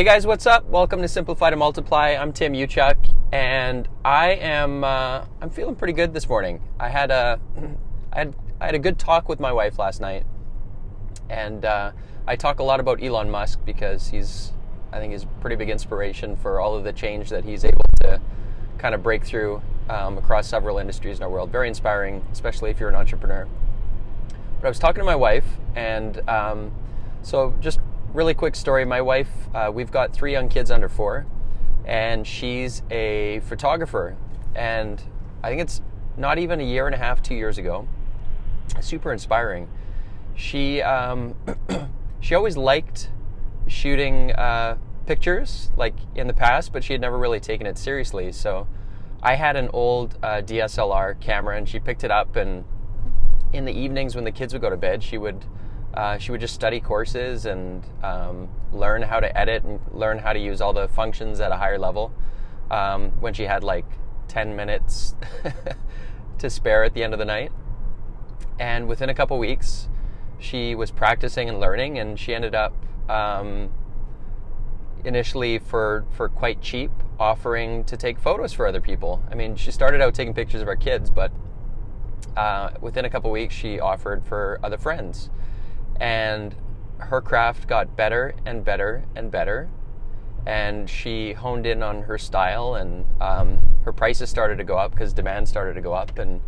[0.00, 0.64] Hey guys, what's up?
[0.64, 2.16] Welcome to Simplify to Multiply.
[2.18, 2.96] I'm Tim Uchuk,
[3.32, 6.62] and I am uh, I'm feeling pretty good this morning.
[6.80, 7.38] I had a
[8.10, 10.24] I had I had a good talk with my wife last night,
[11.28, 11.92] and uh,
[12.26, 14.52] I talk a lot about Elon Musk because he's
[14.90, 18.22] I think he's pretty big inspiration for all of the change that he's able to
[18.78, 21.52] kind of break through um, across several industries in our world.
[21.52, 23.46] Very inspiring, especially if you're an entrepreneur.
[24.62, 26.72] But I was talking to my wife, and um,
[27.20, 27.80] so just
[28.12, 28.84] really quick story.
[28.84, 31.26] My wife, uh, we've got three young kids under four,
[31.84, 34.16] and she's a photographer.
[34.54, 35.02] And
[35.42, 35.80] I think it's
[36.16, 37.86] not even a year and a half, two years ago.
[38.80, 39.68] Super inspiring.
[40.34, 41.34] She um,
[42.20, 43.10] she always liked
[43.66, 48.32] shooting uh, pictures, like in the past, but she had never really taken it seriously.
[48.32, 48.66] So
[49.22, 52.36] I had an old uh, DSLR camera, and she picked it up.
[52.36, 52.64] And
[53.52, 55.44] in the evenings when the kids would go to bed, she would
[55.94, 60.32] uh, she would just study courses and um, learn how to edit and learn how
[60.32, 62.12] to use all the functions at a higher level.
[62.70, 63.84] Um, when she had like
[64.28, 65.16] 10 minutes
[66.38, 67.50] to spare at the end of the night.
[68.60, 69.88] And within a couple weeks,
[70.38, 72.74] she was practicing and learning, and she ended up
[73.08, 73.70] um,
[75.04, 79.22] initially for for quite cheap offering to take photos for other people.
[79.30, 81.32] I mean, she started out taking pictures of our kids, but
[82.36, 85.30] uh, within a couple weeks, she offered for other friends
[86.00, 86.54] and
[86.98, 89.68] her craft got better and better and better
[90.46, 94.92] and she honed in on her style and um, her prices started to go up
[94.92, 96.40] because demand started to go up and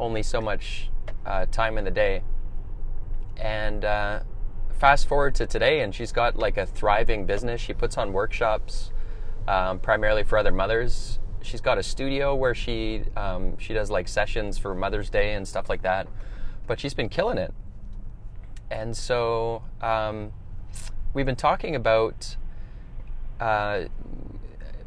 [0.00, 0.90] only so much
[1.26, 2.22] uh, time in the day.
[3.36, 4.20] And uh,
[4.78, 7.60] fast forward to today and she's got like a thriving business.
[7.60, 8.92] She puts on workshops
[9.46, 11.18] um, primarily for other mothers.
[11.42, 15.46] She's got a studio where she um, she does like sessions for mother's day and
[15.46, 16.08] stuff like that
[16.66, 17.52] but she's been killing it
[18.70, 20.32] and so um,
[21.14, 22.36] we've been talking about,
[23.40, 23.84] uh,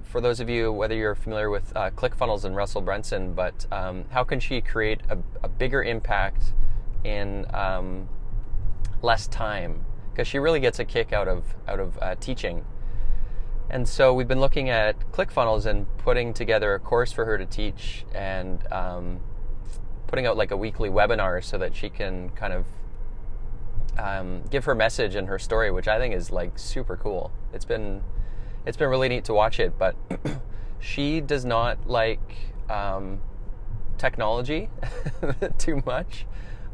[0.03, 4.05] for those of you, whether you're familiar with uh, ClickFunnels and Russell Brunson, but um,
[4.11, 6.53] how can she create a, a bigger impact
[7.03, 8.07] in um,
[9.01, 9.85] less time?
[10.11, 12.65] Because she really gets a kick out of out of uh, teaching.
[13.69, 17.45] And so we've been looking at ClickFunnels and putting together a course for her to
[17.45, 19.21] teach and um,
[20.07, 22.65] putting out like a weekly webinar so that she can kind of
[24.01, 27.31] um, give her message and her story, which I think is like super cool.
[27.53, 28.01] It's been
[28.65, 29.95] it's been really neat to watch it, but
[30.79, 32.37] she does not like
[32.69, 33.19] um,
[33.97, 34.69] technology
[35.57, 36.25] too much,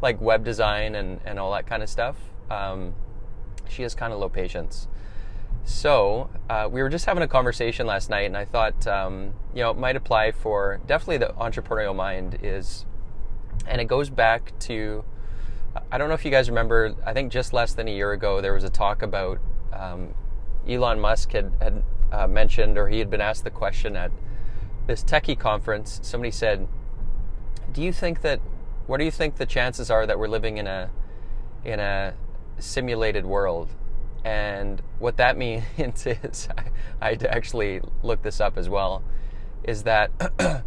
[0.01, 2.17] like web design and, and all that kind of stuff.
[2.49, 2.93] Um,
[3.69, 4.87] she has kind of low patience.
[5.65, 9.61] So uh, we were just having a conversation last night, and I thought um, you
[9.63, 12.85] know it might apply for definitely the entrepreneurial mind is,
[13.65, 15.03] and it goes back to
[15.91, 18.41] I don't know if you guys remember, I think just less than a year ago,
[18.41, 19.39] there was a talk about
[19.73, 20.13] um,
[20.67, 24.11] Elon Musk had, had uh, mentioned, or he had been asked the question at
[24.85, 25.99] this techie conference.
[26.03, 26.67] Somebody said,
[27.71, 28.39] Do you think that,
[28.85, 30.89] what do you think the chances are that we're living in a,
[31.63, 32.13] in a
[32.59, 33.69] simulated world?
[34.23, 35.65] And what that means
[36.05, 36.49] is,
[37.01, 39.03] I, had to actually look this up as well,
[39.63, 40.11] is that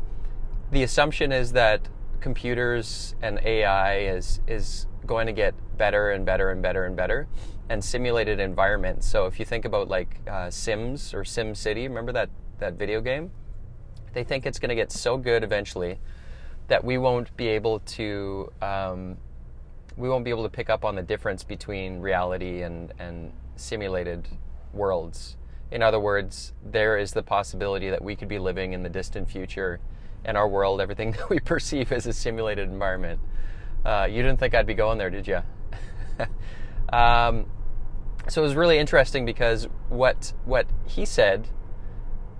[0.70, 1.88] the assumption is that
[2.20, 7.26] computers and AI is is going to get better and better and better and better
[7.68, 9.08] and simulated environments.
[9.08, 13.00] So if you think about like uh, Sims or Sim City, remember that that video
[13.00, 13.32] game?
[14.12, 15.98] They think it's going to get so good eventually
[16.68, 19.16] that we won't be able to um,
[19.96, 24.28] we won't be able to pick up on the difference between reality and and simulated
[24.72, 25.36] worlds.
[25.72, 29.28] In other words, there is the possibility that we could be living in the distant
[29.28, 29.80] future
[30.24, 33.18] and our world, everything that we perceive as a simulated environment.
[33.84, 35.40] Uh, you didn't think I'd be going there, did you?
[36.92, 37.46] um,
[38.28, 41.48] so it was really interesting because what what he said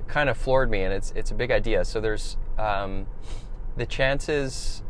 [0.06, 1.84] kind of floored me, and it's it's a big idea.
[1.84, 3.06] So there's um,
[3.76, 4.82] the chances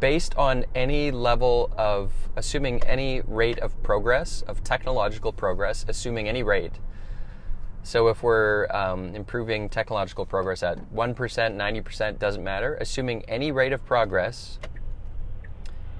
[0.00, 6.42] based on any level of assuming any rate of progress of technological progress, assuming any
[6.42, 6.78] rate
[7.82, 12.76] so if we're um, improving technological progress at 1%, 90%, doesn't matter.
[12.80, 14.58] Assuming any rate of progress,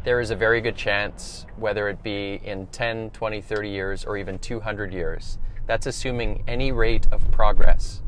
[0.05, 4.17] there is a very good chance, whether it be in 10, 20, 30 years, or
[4.17, 5.39] even 200 years.
[5.67, 8.03] That's assuming any rate of progress.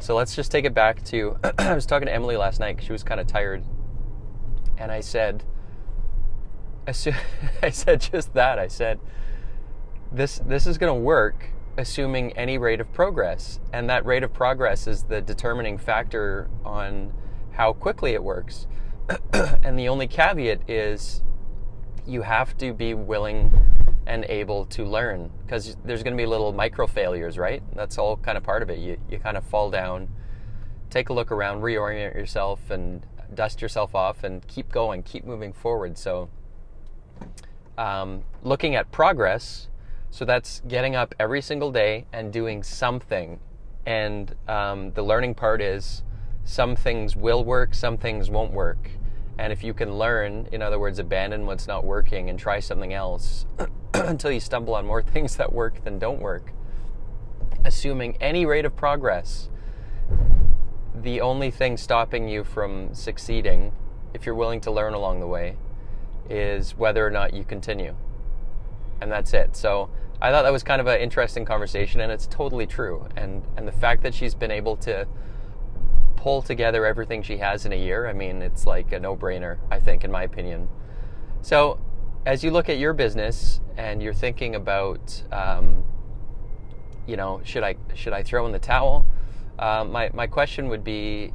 [0.00, 2.92] So let's just take it back to I was talking to Emily last night she
[2.92, 3.64] was kind of tired.
[4.78, 5.42] And I said,
[6.86, 6.92] I
[7.70, 8.58] said just that.
[8.58, 9.00] I said,
[10.12, 13.60] this, this is going to work assuming any rate of progress.
[13.72, 17.12] And that rate of progress is the determining factor on
[17.52, 18.66] how quickly it works.
[19.32, 21.22] and the only caveat is
[22.06, 23.52] you have to be willing
[24.06, 27.62] and able to learn because there's going to be little micro failures, right?
[27.74, 28.78] That's all kind of part of it.
[28.78, 30.08] You you kind of fall down,
[30.90, 35.52] take a look around, reorient yourself, and dust yourself off, and keep going, keep moving
[35.52, 35.98] forward.
[35.98, 36.28] So,
[37.76, 39.68] um, looking at progress.
[40.16, 43.38] So that's getting up every single day and doing something.
[43.84, 46.04] And um, the learning part is
[46.42, 48.92] some things will work, some things won't work.
[49.38, 52.94] And if you can learn, in other words, abandon what's not working and try something
[52.94, 53.44] else
[53.92, 56.50] until you stumble on more things that work than don't work,
[57.66, 59.50] assuming any rate of progress,
[60.94, 63.70] the only thing stopping you from succeeding,
[64.14, 65.58] if you're willing to learn along the way,
[66.30, 67.94] is whether or not you continue.
[68.98, 69.54] And that's it.
[69.54, 69.90] So
[70.20, 73.06] I thought that was kind of an interesting conversation, and it's totally true.
[73.16, 75.06] And and the fact that she's been able to
[76.16, 79.78] pull together everything she has in a year, I mean, it's like a no-brainer, I
[79.78, 80.68] think, in my opinion.
[81.42, 81.78] So,
[82.24, 85.84] as you look at your business and you're thinking about, um,
[87.06, 89.06] you know, should I should I throw in the towel?
[89.58, 91.32] Uh, my my question would be,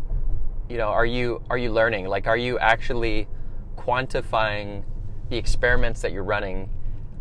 [0.70, 2.08] you know, are you are you learning?
[2.08, 3.28] Like, are you actually
[3.78, 4.84] quantifying
[5.30, 6.70] the experiments that you're running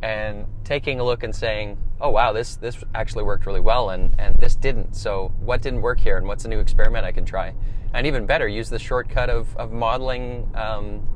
[0.03, 4.15] and taking a look and saying, oh wow, this this actually worked really well, and
[4.19, 4.95] and this didn't.
[4.95, 7.55] So what didn't work here, and what's a new experiment I can try?
[7.93, 11.09] And even better, use the shortcut of of modeling um,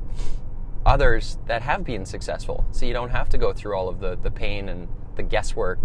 [0.85, 4.17] others that have been successful, so you don't have to go through all of the
[4.17, 5.79] the pain and the guesswork.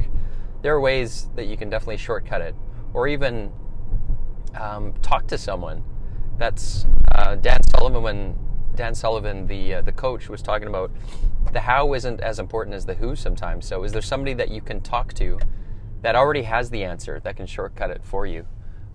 [0.62, 2.54] There are ways that you can definitely shortcut it,
[2.92, 3.52] or even
[4.54, 5.84] um, talk to someone.
[6.36, 8.36] That's uh, Dan Sullivan
[8.80, 10.90] Dan Sullivan, the uh, the coach, was talking about
[11.52, 13.66] the how isn't as important as the who sometimes.
[13.66, 15.38] So, is there somebody that you can talk to
[16.00, 18.46] that already has the answer that can shortcut it for you?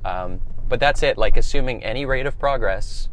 [0.04, 1.20] Um, but that's it.
[1.20, 3.10] Like assuming any rate of progress,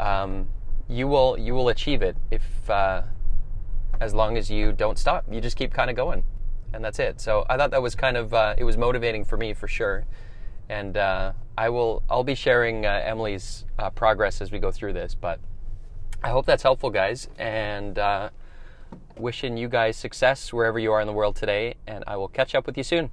[0.00, 0.48] um,
[0.88, 3.02] you will you will achieve it if uh,
[4.00, 5.24] as long as you don't stop.
[5.30, 6.24] You just keep kind of going,
[6.72, 7.20] and that's it.
[7.20, 10.06] So I thought that was kind of uh, it was motivating for me for sure,
[10.68, 14.94] and uh, I will I'll be sharing uh, Emily's uh, progress as we go through
[14.94, 15.38] this, but.
[16.24, 18.30] I hope that's helpful, guys, and uh,
[19.18, 21.74] wishing you guys success wherever you are in the world today.
[21.86, 23.10] And I will catch up with you soon.